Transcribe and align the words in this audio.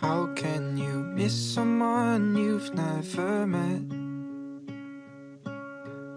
How 0.00 0.26
can 0.34 0.76
you 0.76 1.04
miss 1.14 1.54
someone 1.54 2.36
you've 2.36 2.74
never 2.74 3.46
met? 3.46 3.82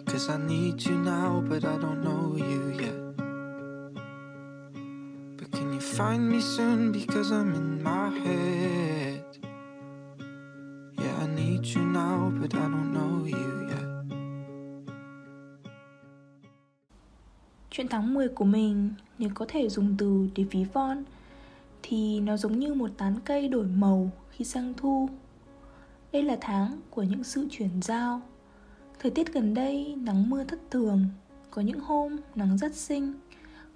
Cause 0.05 0.29
I 0.29 0.37
need 0.37 0.83
you 0.83 0.95
now, 0.95 1.43
but 1.49 1.63
I 1.63 1.77
don't 1.77 2.03
know 2.03 2.35
you 2.35 2.73
yet. 2.79 3.15
But 5.37 5.51
can 5.51 5.73
you 5.73 5.79
find 5.79 6.29
me 6.29 6.41
soon? 6.41 6.91
Because 6.91 7.31
I'm 7.31 7.53
in 7.53 7.83
my 7.83 8.09
head. 8.09 9.25
Yeah, 10.97 11.15
I 11.21 11.27
need 11.27 11.65
you 11.65 11.81
now, 11.81 12.31
but 12.33 12.55
I 12.55 12.67
don't 12.67 12.93
know 12.93 13.25
you 13.25 13.67
yet. 13.69 13.87
Chuyện 17.69 17.87
tháng 17.87 18.13
10 18.13 18.27
của 18.29 18.45
mình 18.45 18.89
nếu 19.19 19.29
có 19.35 19.45
thể 19.47 19.69
dùng 19.69 19.95
từ 19.97 20.27
để 20.35 20.43
ví 20.51 20.65
von 20.73 21.03
thì 21.89 22.19
nó 22.19 22.37
giống 22.37 22.59
như 22.59 22.73
một 22.73 22.89
tán 22.97 23.15
cây 23.25 23.47
đổi 23.47 23.65
màu 23.65 24.11
khi 24.29 24.45
sang 24.45 24.73
thu. 24.77 25.09
Đây 26.11 26.23
là 26.23 26.37
tháng 26.41 26.79
của 26.89 27.03
những 27.03 27.23
sự 27.23 27.47
chuyển 27.51 27.81
giao. 27.81 28.21
Thời 28.99 29.11
tiết 29.11 29.33
gần 29.33 29.53
đây 29.53 29.95
nắng 29.97 30.29
mưa 30.29 30.43
thất 30.43 30.59
thường, 30.71 31.05
có 31.51 31.61
những 31.61 31.79
hôm 31.79 32.17
nắng 32.35 32.57
rất 32.57 32.75
xinh, 32.75 33.13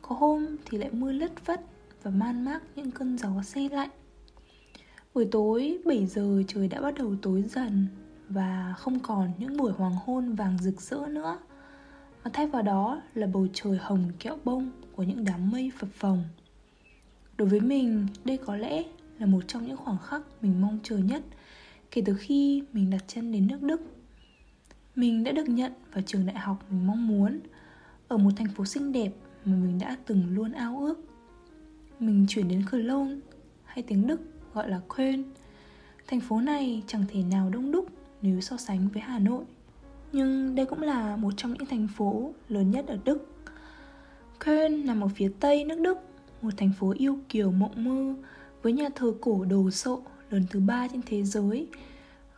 có 0.01 0.15
hôm 0.15 0.45
thì 0.65 0.77
lại 0.77 0.89
mưa 0.91 1.11
lất 1.11 1.45
vất 1.45 1.61
và 2.03 2.11
man 2.11 2.45
mác 2.45 2.59
những 2.75 2.91
cơn 2.91 3.17
gió 3.17 3.41
se 3.43 3.69
lạnh. 3.71 3.89
Buổi 5.13 5.27
tối 5.31 5.79
7 5.85 6.05
giờ 6.05 6.43
trời 6.47 6.67
đã 6.67 6.81
bắt 6.81 6.93
đầu 6.97 7.15
tối 7.21 7.41
dần 7.41 7.87
và 8.29 8.73
không 8.77 8.99
còn 8.99 9.31
những 9.37 9.57
buổi 9.57 9.71
hoàng 9.71 9.95
hôn 10.05 10.35
vàng 10.35 10.57
rực 10.61 10.81
rỡ 10.81 11.07
nữa 11.09 11.39
mà 12.23 12.31
thay 12.33 12.47
vào 12.47 12.61
đó 12.61 13.01
là 13.13 13.27
bầu 13.27 13.47
trời 13.53 13.77
hồng 13.81 14.11
kẹo 14.19 14.37
bông 14.43 14.71
của 14.95 15.03
những 15.03 15.25
đám 15.25 15.51
mây 15.51 15.71
phập 15.79 15.89
phồng 15.89 16.23
đối 17.41 17.49
với 17.49 17.59
mình, 17.59 18.07
đây 18.25 18.37
có 18.37 18.55
lẽ 18.55 18.83
là 19.19 19.25
một 19.25 19.41
trong 19.47 19.67
những 19.67 19.77
khoảng 19.77 19.97
khắc 19.97 20.21
mình 20.41 20.61
mong 20.61 20.79
chờ 20.83 20.97
nhất 20.97 21.23
kể 21.91 22.01
từ 22.05 22.15
khi 22.19 22.63
mình 22.73 22.89
đặt 22.89 23.03
chân 23.07 23.31
đến 23.31 23.47
nước 23.47 23.61
đức. 23.61 23.81
Mình 24.95 25.23
đã 25.23 25.31
được 25.31 25.49
nhận 25.49 25.73
vào 25.93 26.01
trường 26.01 26.25
đại 26.25 26.35
học 26.35 26.65
mình 26.69 26.87
mong 26.87 27.07
muốn, 27.07 27.39
ở 28.07 28.17
một 28.17 28.31
thành 28.35 28.47
phố 28.47 28.65
xinh 28.65 28.91
đẹp 28.91 29.11
mà 29.45 29.55
mình 29.55 29.79
đã 29.79 29.97
từng 30.05 30.35
luôn 30.35 30.51
ao 30.51 30.79
ước. 30.79 30.99
Mình 31.99 32.25
chuyển 32.29 32.47
đến 32.47 32.63
Cologne, 32.71 33.15
hay 33.65 33.83
tiếng 33.83 34.07
Đức 34.07 34.21
gọi 34.53 34.69
là 34.69 34.81
Köln. 34.89 35.23
Thành 36.07 36.19
phố 36.19 36.41
này 36.41 36.83
chẳng 36.87 37.05
thể 37.09 37.23
nào 37.23 37.49
đông 37.49 37.71
đúc 37.71 37.85
nếu 38.21 38.41
so 38.41 38.57
sánh 38.57 38.87
với 38.93 39.01
Hà 39.01 39.19
Nội. 39.19 39.43
Nhưng 40.11 40.55
đây 40.55 40.65
cũng 40.65 40.81
là 40.81 41.15
một 41.15 41.33
trong 41.37 41.53
những 41.53 41.65
thành 41.65 41.87
phố 41.95 42.33
lớn 42.49 42.71
nhất 42.71 42.87
ở 42.87 42.97
Đức. 43.05 43.27
Köln 44.39 44.85
nằm 44.85 45.01
ở 45.01 45.07
phía 45.07 45.31
tây 45.39 45.65
nước 45.65 45.79
Đức 45.79 45.97
một 46.41 46.49
thành 46.57 46.71
phố 46.79 46.93
yêu 46.97 47.19
kiều 47.29 47.51
mộng 47.51 47.83
mơ 47.83 48.15
với 48.61 48.73
nhà 48.73 48.89
thờ 48.95 49.13
cổ 49.21 49.45
đồ 49.45 49.71
sộ 49.71 50.01
lớn 50.29 50.43
thứ 50.49 50.59
ba 50.59 50.87
trên 50.87 51.01
thế 51.05 51.23
giới 51.23 51.67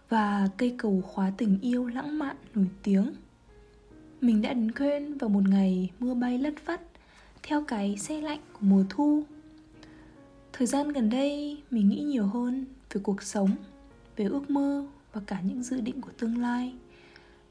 và 0.10 0.50
cây 0.58 0.76
cầu 0.78 1.02
khóa 1.02 1.32
tình 1.38 1.60
yêu 1.62 1.88
lãng 1.88 2.20
mạn 2.20 2.36
nổi 2.56 2.68
tiếng. 2.84 3.14
Mình 4.22 4.42
đã 4.42 4.54
đến 4.54 4.72
Köln 4.72 5.18
vào 5.18 5.30
một 5.30 5.44
ngày 5.50 5.92
mưa 6.00 6.14
bay 6.14 6.38
lất 6.38 6.54
phất 6.66 6.82
theo 7.44 7.64
cái 7.68 7.98
xe 7.98 8.22
lạnh 8.22 8.40
của 8.54 8.60
mùa 8.62 8.84
thu. 8.90 9.24
Thời 10.54 10.68
gian 10.68 10.90
gần 10.90 11.10
đây 11.10 11.58
mình 11.72 11.90
nghĩ 11.90 12.00
nhiều 12.00 12.26
hơn 12.26 12.66
về 12.94 13.02
cuộc 13.04 13.24
sống, 13.24 13.50
về 14.16 14.26
ước 14.26 14.50
mơ 14.50 14.86
và 15.14 15.22
cả 15.26 15.42
những 15.44 15.64
dự 15.64 15.82
định 15.82 16.02
của 16.02 16.12
tương 16.20 16.38
lai. 16.38 16.74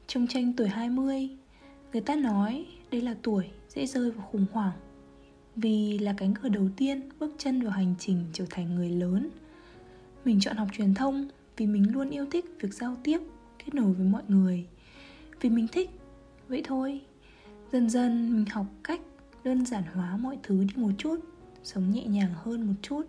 Trong 0.07 0.27
tranh 0.27 0.53
tuổi 0.57 0.67
20, 0.67 1.29
người 1.93 2.01
ta 2.01 2.15
nói 2.15 2.65
đây 2.91 3.01
là 3.01 3.15
tuổi 3.21 3.45
dễ 3.69 3.85
rơi 3.85 4.11
vào 4.11 4.27
khủng 4.31 4.45
hoảng 4.51 4.77
vì 5.55 5.99
là 5.99 6.13
cánh 6.17 6.33
cửa 6.33 6.49
đầu 6.49 6.69
tiên 6.77 7.01
bước 7.19 7.35
chân 7.37 7.61
vào 7.61 7.71
hành 7.71 7.95
trình 7.99 8.25
trở 8.33 8.45
thành 8.49 8.75
người 8.75 8.89
lớn. 8.89 9.29
Mình 10.25 10.39
chọn 10.39 10.57
học 10.57 10.67
truyền 10.73 10.93
thông 10.93 11.27
vì 11.57 11.67
mình 11.67 11.93
luôn 11.93 12.09
yêu 12.09 12.25
thích 12.31 12.45
việc 12.59 12.73
giao 12.73 12.97
tiếp, 13.03 13.19
kết 13.59 13.75
nối 13.75 13.93
với 13.93 14.07
mọi 14.07 14.23
người. 14.27 14.65
Vì 15.41 15.49
mình 15.49 15.67
thích, 15.67 15.89
vậy 16.47 16.61
thôi. 16.65 17.01
Dần 17.71 17.89
dần, 17.89 18.33
mình 18.35 18.45
học 18.45 18.65
cách 18.83 19.01
đơn 19.43 19.65
giản 19.65 19.83
hóa 19.93 20.17
mọi 20.17 20.37
thứ 20.43 20.63
đi 20.63 20.73
một 20.75 20.91
chút, 20.97 21.19
sống 21.63 21.91
nhẹ 21.91 22.05
nhàng 22.05 22.33
hơn 22.43 22.67
một 22.67 22.73
chút. 22.81 23.03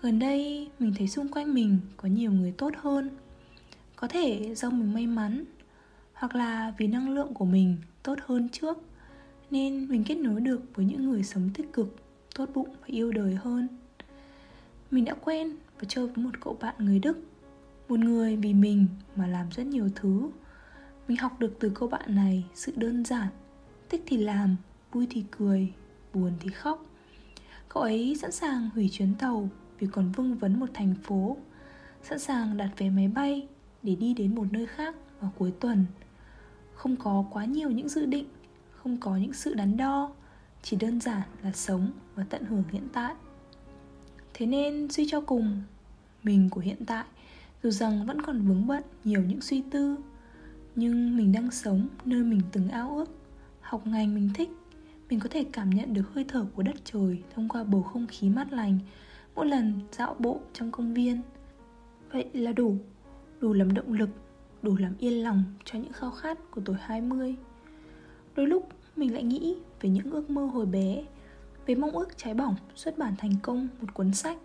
Gần 0.00 0.18
đây, 0.18 0.70
mình 0.78 0.94
thấy 0.98 1.08
xung 1.08 1.28
quanh 1.28 1.54
mình 1.54 1.78
có 1.96 2.08
nhiều 2.08 2.32
người 2.32 2.52
tốt 2.52 2.72
hơn. 2.76 3.10
Có 3.96 4.08
thể 4.08 4.54
do 4.54 4.70
mình 4.70 4.94
may 4.94 5.06
mắn, 5.06 5.44
hoặc 6.12 6.34
là 6.34 6.72
vì 6.78 6.86
năng 6.86 7.10
lượng 7.10 7.34
của 7.34 7.44
mình 7.44 7.76
tốt 8.02 8.18
hơn 8.26 8.48
trước 8.48 8.78
nên 9.50 9.88
mình 9.88 10.04
kết 10.04 10.14
nối 10.14 10.40
được 10.40 10.62
với 10.74 10.84
những 10.84 11.10
người 11.10 11.22
sống 11.22 11.50
tích 11.54 11.72
cực, 11.72 11.96
tốt 12.34 12.48
bụng 12.54 12.68
và 12.80 12.86
yêu 12.86 13.12
đời 13.12 13.34
hơn. 13.34 13.68
Mình 14.90 15.04
đã 15.04 15.14
quen 15.14 15.56
và 15.78 15.84
chơi 15.88 16.06
với 16.06 16.24
một 16.24 16.40
cậu 16.40 16.56
bạn 16.60 16.74
người 16.78 16.98
đức, 16.98 17.18
một 17.88 17.98
người 17.98 18.36
vì 18.36 18.54
mình 18.54 18.86
mà 19.16 19.26
làm 19.26 19.46
rất 19.50 19.66
nhiều 19.66 19.88
thứ. 19.94 20.30
Mình 21.08 21.16
học 21.16 21.40
được 21.40 21.56
từ 21.60 21.72
cô 21.74 21.86
bạn 21.86 22.14
này 22.14 22.44
sự 22.54 22.72
đơn 22.76 23.04
giản, 23.04 23.28
thích 23.88 24.02
thì 24.06 24.16
làm, 24.16 24.56
vui 24.92 25.06
thì 25.10 25.24
cười, 25.38 25.72
buồn 26.14 26.32
thì 26.40 26.50
khóc. 26.50 26.86
Cậu 27.68 27.82
ấy 27.82 28.16
sẵn 28.20 28.32
sàng 28.32 28.70
hủy 28.74 28.88
chuyến 28.92 29.14
tàu 29.14 29.48
vì 29.78 29.86
còn 29.86 30.12
vương 30.12 30.34
vấn 30.34 30.60
một 30.60 30.68
thành 30.74 30.94
phố, 31.02 31.36
sẵn 32.02 32.18
sàng 32.18 32.56
đặt 32.56 32.70
vé 32.78 32.90
máy 32.90 33.08
bay 33.08 33.48
để 33.82 33.94
đi 33.94 34.14
đến 34.14 34.34
một 34.34 34.46
nơi 34.50 34.66
khác 34.66 34.94
vào 35.20 35.32
cuối 35.38 35.52
tuần. 35.60 35.84
Không 36.74 36.96
có 36.96 37.24
quá 37.30 37.44
nhiều 37.44 37.70
những 37.70 37.88
dự 37.88 38.06
định 38.06 38.26
không 38.86 38.96
có 39.00 39.16
những 39.16 39.32
sự 39.32 39.54
đắn 39.54 39.76
đo, 39.76 40.10
chỉ 40.62 40.76
đơn 40.76 41.00
giản 41.00 41.22
là 41.42 41.52
sống 41.52 41.90
và 42.14 42.24
tận 42.30 42.44
hưởng 42.44 42.64
hiện 42.72 42.88
tại. 42.92 43.14
Thế 44.34 44.46
nên 44.46 44.90
suy 44.90 45.06
cho 45.10 45.20
cùng, 45.20 45.62
mình 46.22 46.48
của 46.50 46.60
hiện 46.60 46.84
tại, 46.86 47.04
dù 47.62 47.70
rằng 47.70 48.06
vẫn 48.06 48.22
còn 48.22 48.48
vướng 48.48 48.66
bận 48.66 48.82
nhiều 49.04 49.22
những 49.22 49.40
suy 49.40 49.62
tư, 49.70 49.96
nhưng 50.74 51.16
mình 51.16 51.32
đang 51.32 51.50
sống 51.50 51.88
nơi 52.04 52.22
mình 52.22 52.40
từng 52.52 52.68
ao 52.68 52.96
ước, 52.96 53.10
học 53.60 53.86
ngành 53.86 54.14
mình 54.14 54.30
thích, 54.34 54.50
mình 55.10 55.20
có 55.20 55.28
thể 55.28 55.44
cảm 55.52 55.70
nhận 55.70 55.94
được 55.94 56.14
hơi 56.14 56.24
thở 56.28 56.46
của 56.54 56.62
đất 56.62 56.76
trời 56.84 57.22
thông 57.34 57.48
qua 57.48 57.64
bầu 57.64 57.82
không 57.82 58.06
khí 58.06 58.28
mát 58.28 58.52
lành, 58.52 58.78
mỗi 59.34 59.46
lần 59.46 59.80
dạo 59.92 60.16
bộ 60.18 60.40
trong 60.52 60.70
công 60.70 60.94
viên. 60.94 61.22
Vậy 62.12 62.30
là 62.32 62.52
đủ 62.52 62.76
đủ 63.40 63.52
làm 63.52 63.74
động 63.74 63.92
lực, 63.92 64.10
đủ 64.62 64.76
làm 64.76 64.94
yên 64.98 65.22
lòng 65.22 65.44
cho 65.64 65.78
những 65.78 65.92
khao 65.92 66.10
khát 66.10 66.50
của 66.50 66.60
tuổi 66.64 66.76
20 66.80 67.36
Đôi 68.36 68.46
lúc, 68.46 68.68
mình 68.96 69.14
lại 69.14 69.22
nghĩ 69.22 69.56
về 69.80 69.90
những 69.90 70.10
ước 70.10 70.30
mơ 70.30 70.46
hồi 70.46 70.66
bé, 70.66 71.04
Về 71.66 71.74
mong 71.74 71.90
ước 71.90 72.18
trái 72.18 72.34
bỏng 72.34 72.54
xuất 72.74 72.98
bản 72.98 73.14
thành 73.18 73.34
công 73.42 73.68
một 73.80 73.94
cuốn 73.94 74.14
sách. 74.14 74.38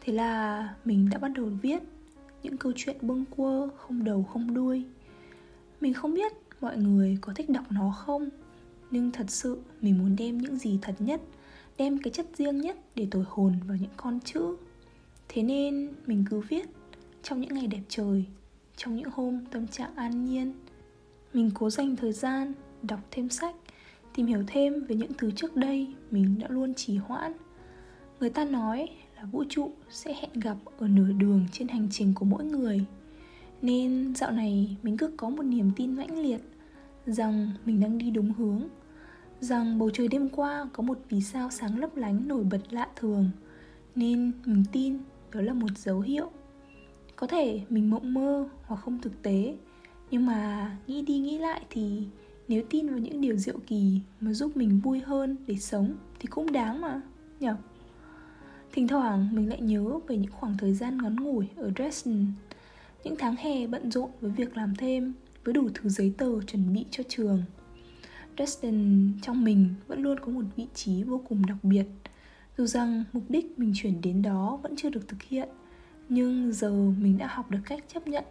Thế 0.00 0.12
là 0.12 0.68
mình 0.84 1.08
đã 1.10 1.18
bắt 1.18 1.28
đầu 1.34 1.46
viết 1.62 1.82
những 2.42 2.56
câu 2.56 2.72
chuyện 2.76 2.96
bâng 3.00 3.24
quơ 3.36 3.68
không 3.76 4.04
đầu, 4.04 4.22
không 4.32 4.54
đuôi. 4.54 4.84
Mình 5.80 5.94
không 5.94 6.14
biết 6.14 6.32
mọi 6.60 6.76
người 6.76 7.18
có 7.20 7.32
thích 7.36 7.50
đọc 7.50 7.64
nó 7.70 7.94
không, 7.96 8.28
Nhưng 8.90 9.10
thật 9.10 9.30
sự 9.30 9.58
mình 9.80 9.98
muốn 9.98 10.16
đem 10.16 10.38
những 10.38 10.56
gì 10.56 10.78
thật 10.82 10.94
nhất, 10.98 11.20
Đem 11.78 11.98
cái 11.98 12.10
chất 12.10 12.26
riêng 12.36 12.58
nhất 12.60 12.76
để 12.94 13.06
thổi 13.10 13.24
hồn 13.28 13.54
vào 13.66 13.76
những 13.80 13.90
con 13.96 14.20
chữ. 14.20 14.56
Thế 15.28 15.42
nên 15.42 15.92
mình 16.06 16.24
cứ 16.30 16.40
viết 16.40 16.68
trong 17.22 17.40
những 17.40 17.54
ngày 17.54 17.66
đẹp 17.66 17.82
trời, 17.88 18.24
Trong 18.76 18.96
những 18.96 19.10
hôm 19.12 19.46
tâm 19.46 19.66
trạng 19.66 19.94
an 19.94 20.24
nhiên. 20.24 20.52
Mình 21.34 21.50
cố 21.54 21.70
dành 21.70 21.96
thời 21.96 22.12
gian 22.12 22.52
đọc 22.82 23.00
thêm 23.10 23.28
sách, 23.28 23.54
tìm 24.14 24.26
hiểu 24.26 24.44
thêm 24.46 24.84
về 24.84 24.96
những 24.96 25.12
thứ 25.18 25.30
trước 25.30 25.56
đây 25.56 25.94
mình 26.10 26.38
đã 26.38 26.48
luôn 26.50 26.74
trì 26.74 26.96
hoãn. 26.96 27.32
Người 28.20 28.30
ta 28.30 28.44
nói 28.44 28.88
là 29.16 29.24
vũ 29.24 29.44
trụ 29.48 29.72
sẽ 29.90 30.14
hẹn 30.14 30.30
gặp 30.32 30.56
ở 30.78 30.88
nửa 30.88 31.12
đường 31.12 31.46
trên 31.52 31.68
hành 31.68 31.88
trình 31.90 32.12
của 32.14 32.24
mỗi 32.24 32.44
người. 32.44 32.84
Nên 33.62 34.14
dạo 34.14 34.30
này 34.30 34.76
mình 34.82 34.96
cứ 34.96 35.14
có 35.16 35.28
một 35.28 35.42
niềm 35.42 35.70
tin 35.76 35.96
mãnh 35.96 36.18
liệt 36.18 36.40
rằng 37.06 37.50
mình 37.64 37.80
đang 37.80 37.98
đi 37.98 38.10
đúng 38.10 38.32
hướng, 38.32 38.68
rằng 39.40 39.78
bầu 39.78 39.90
trời 39.90 40.08
đêm 40.08 40.28
qua 40.28 40.68
có 40.72 40.82
một 40.82 40.98
vì 41.08 41.20
sao 41.20 41.50
sáng 41.50 41.78
lấp 41.78 41.96
lánh 41.96 42.28
nổi 42.28 42.44
bật 42.44 42.60
lạ 42.70 42.88
thường. 42.96 43.30
Nên 43.94 44.32
mình 44.44 44.64
tin 44.72 44.98
đó 45.32 45.40
là 45.40 45.52
một 45.52 45.70
dấu 45.76 46.00
hiệu. 46.00 46.30
Có 47.16 47.26
thể 47.26 47.60
mình 47.68 47.90
mộng 47.90 48.14
mơ 48.14 48.48
hoặc 48.62 48.76
không 48.76 48.98
thực 48.98 49.22
tế, 49.22 49.56
nhưng 50.10 50.26
mà 50.26 50.70
nghĩ 50.86 51.02
đi 51.02 51.18
nghĩ 51.18 51.38
lại 51.38 51.62
thì 51.70 52.06
nếu 52.50 52.62
tin 52.70 52.88
vào 52.88 52.98
những 52.98 53.20
điều 53.20 53.36
diệu 53.36 53.58
kỳ 53.66 54.00
mà 54.20 54.32
giúp 54.32 54.56
mình 54.56 54.80
vui 54.80 55.00
hơn 55.00 55.36
để 55.46 55.56
sống 55.56 55.96
thì 56.20 56.26
cũng 56.26 56.52
đáng 56.52 56.80
mà 56.80 57.00
nhở 57.40 57.56
Thỉnh 58.72 58.88
thoảng 58.88 59.28
mình 59.32 59.48
lại 59.48 59.60
nhớ 59.60 59.98
về 60.08 60.16
những 60.16 60.32
khoảng 60.32 60.56
thời 60.58 60.74
gian 60.74 60.98
ngắn 61.02 61.16
ngủi 61.16 61.48
ở 61.56 61.70
Dresden. 61.76 62.26
Những 63.04 63.16
tháng 63.18 63.36
hè 63.36 63.66
bận 63.66 63.90
rộn 63.90 64.10
với 64.20 64.30
việc 64.30 64.56
làm 64.56 64.74
thêm, 64.76 65.12
Với 65.44 65.54
đủ 65.54 65.68
thứ 65.74 65.88
giấy 65.88 66.14
tờ 66.18 66.40
chuẩn 66.40 66.74
bị 66.74 66.84
cho 66.90 67.04
trường. 67.08 67.42
Dresden 68.36 69.12
trong 69.22 69.44
mình 69.44 69.74
vẫn 69.86 70.02
luôn 70.02 70.18
có 70.20 70.32
một 70.32 70.44
vị 70.56 70.66
trí 70.74 71.02
vô 71.02 71.20
cùng 71.28 71.46
đặc 71.46 71.58
biệt. 71.62 71.86
Dù 72.58 72.66
rằng 72.66 73.04
mục 73.12 73.24
đích 73.28 73.58
mình 73.58 73.72
chuyển 73.76 74.00
đến 74.00 74.22
đó 74.22 74.58
vẫn 74.62 74.76
chưa 74.76 74.90
được 74.90 75.08
thực 75.08 75.22
hiện, 75.22 75.48
Nhưng 76.08 76.52
giờ 76.52 76.72
mình 77.00 77.18
đã 77.18 77.26
học 77.26 77.50
được 77.50 77.60
cách 77.64 77.84
chấp 77.94 78.08
nhận. 78.08 78.24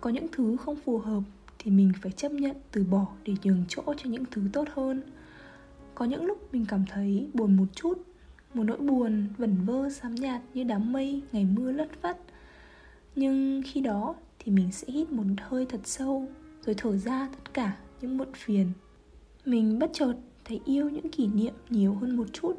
Có 0.00 0.10
những 0.10 0.26
thứ 0.32 0.56
không 0.56 0.76
phù 0.76 0.98
hợp 0.98 1.22
thì 1.62 1.70
mình 1.70 1.92
phải 2.02 2.12
chấp 2.12 2.32
nhận 2.32 2.56
từ 2.72 2.84
bỏ 2.84 3.06
để 3.24 3.34
nhường 3.42 3.64
chỗ 3.68 3.82
cho 3.86 4.10
những 4.10 4.24
thứ 4.30 4.42
tốt 4.52 4.68
hơn. 4.74 5.02
Có 5.94 6.04
những 6.04 6.24
lúc 6.24 6.52
mình 6.52 6.64
cảm 6.68 6.84
thấy 6.90 7.28
buồn 7.34 7.56
một 7.56 7.66
chút, 7.74 7.98
một 8.54 8.62
nỗi 8.62 8.78
buồn 8.78 9.26
vẩn 9.38 9.56
vơ, 9.64 9.90
xám 9.90 10.14
nhạt 10.14 10.40
như 10.54 10.64
đám 10.64 10.92
mây, 10.92 11.22
ngày 11.32 11.44
mưa 11.44 11.72
lất 11.72 12.02
vất 12.02 12.16
nhưng 13.14 13.62
khi 13.66 13.80
đó 13.80 14.14
thì 14.38 14.52
mình 14.52 14.72
sẽ 14.72 14.92
hít 14.92 15.12
một 15.12 15.24
hơi 15.40 15.66
thật 15.66 15.80
sâu, 15.84 16.28
rồi 16.66 16.74
thở 16.78 16.96
ra 16.96 17.28
tất 17.32 17.54
cả 17.54 17.76
những 18.00 18.16
muộn 18.16 18.28
phiền. 18.34 18.72
Mình 19.44 19.78
bất 19.78 19.90
chợt 19.92 20.14
thấy 20.44 20.60
yêu 20.64 20.90
những 20.90 21.10
kỷ 21.10 21.26
niệm 21.26 21.54
nhiều 21.70 21.94
hơn 21.94 22.16
một 22.16 22.26
chút, 22.32 22.52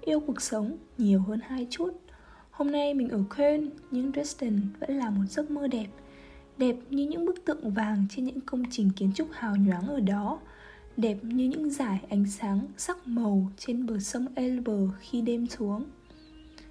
yêu 0.00 0.20
cuộc 0.20 0.42
sống 0.42 0.76
nhiều 0.98 1.20
hơn 1.20 1.40
hai 1.42 1.66
chút. 1.70 1.90
Hôm 2.50 2.72
nay 2.72 2.94
mình 2.94 3.08
ở 3.08 3.22
Köln, 3.30 3.70
nhưng 3.90 4.12
Dresden 4.12 4.60
vẫn 4.80 4.98
là 4.98 5.10
một 5.10 5.24
giấc 5.28 5.50
mơ 5.50 5.68
đẹp 5.68 5.86
đẹp 6.60 6.76
như 6.90 7.06
những 7.06 7.24
bức 7.26 7.44
tượng 7.44 7.70
vàng 7.70 8.06
trên 8.10 8.24
những 8.24 8.40
công 8.40 8.62
trình 8.70 8.90
kiến 8.96 9.12
trúc 9.14 9.28
hào 9.32 9.56
nhoáng 9.56 9.88
ở 9.88 10.00
đó 10.00 10.38
đẹp 10.96 11.18
như 11.22 11.44
những 11.44 11.70
dải 11.70 12.00
ánh 12.08 12.26
sáng 12.26 12.60
sắc 12.76 13.08
màu 13.08 13.50
trên 13.56 13.86
bờ 13.86 13.98
sông 13.98 14.26
Elbe 14.34 14.72
khi 15.00 15.20
đêm 15.20 15.46
xuống. 15.46 15.84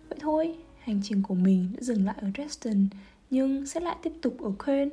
Vậy 0.09 0.19
thôi, 0.21 0.55
hành 0.79 1.01
trình 1.03 1.23
của 1.23 1.35
mình 1.35 1.69
đã 1.73 1.81
dừng 1.81 2.05
lại 2.05 2.15
ở 2.21 2.27
Dresden 2.37 2.87
nhưng 3.29 3.65
sẽ 3.65 3.79
lại 3.79 3.95
tiếp 4.03 4.11
tục 4.21 4.37
ở 4.41 4.51
Köln. 4.57 4.89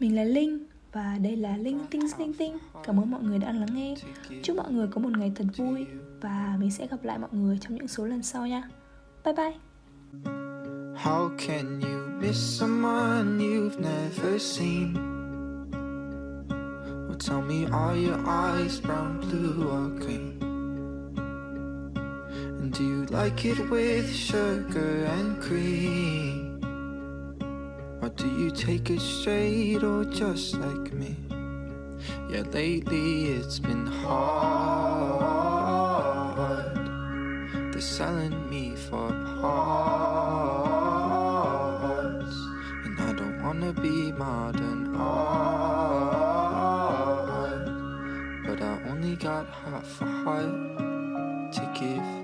Mình 0.00 0.16
là 0.16 0.24
Linh 0.24 0.58
và 0.92 1.18
đây 1.22 1.36
là 1.36 1.56
Linh 1.56 1.78
Tinh 1.90 2.02
Linh 2.18 2.34
Tinh. 2.34 2.56
Cảm 2.84 3.00
ơn 3.00 3.10
mọi 3.10 3.22
người 3.22 3.38
đã 3.38 3.52
lắng 3.52 3.74
nghe. 3.74 3.94
Chúc 4.42 4.56
mọi 4.56 4.72
người 4.72 4.86
có 4.90 5.00
một 5.00 5.18
ngày 5.18 5.32
thật 5.34 5.44
vui 5.56 5.86
và 6.20 6.56
mình 6.60 6.70
sẽ 6.70 6.86
gặp 6.86 7.04
lại 7.04 7.18
mọi 7.18 7.30
người 7.32 7.58
trong 7.60 7.74
những 7.74 7.88
số 7.88 8.06
lần 8.06 8.22
sau 8.22 8.46
nha. 8.46 8.62
Bye 9.24 9.34
bye. 9.34 10.39
How 11.02 11.30
can 11.38 11.80
you 11.80 12.12
miss 12.20 12.38
someone 12.38 13.40
you've 13.40 13.80
never 13.80 14.38
seen? 14.38 14.92
Well, 17.08 17.16
tell 17.16 17.40
me, 17.40 17.66
are 17.68 17.96
your 17.96 18.20
eyes 18.26 18.80
brown, 18.80 19.18
blue, 19.20 19.66
or 19.70 19.88
green? 19.98 20.36
And 22.36 22.70
do 22.70 22.84
you 22.84 23.06
like 23.06 23.46
it 23.46 23.70
with 23.70 24.14
sugar 24.14 25.06
and 25.06 25.40
cream? 25.40 26.60
Or 28.02 28.10
do 28.10 28.28
you 28.28 28.50
take 28.50 28.90
it 28.90 29.00
straight 29.00 29.82
or 29.82 30.04
just 30.04 30.56
like 30.56 30.92
me? 30.92 31.16
Yeah, 32.28 32.42
lately 32.52 33.28
it's 33.28 33.58
been 33.58 33.86
hard. 33.86 35.30
They're 37.72 37.80
selling 37.80 38.50
me 38.50 38.76
for 38.76 39.08
parts 39.40 40.59
To 43.70 43.80
be 43.80 44.10
modern 44.10 44.96
art, 44.96 45.30
but 48.44 48.60
I 48.60 48.82
only 48.88 49.14
got 49.14 49.46
half 49.46 50.02
a 50.02 50.06
heart 50.06 51.52
to 51.52 51.70
give. 51.78 52.19